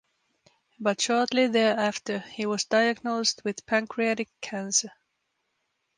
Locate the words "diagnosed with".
2.65-3.67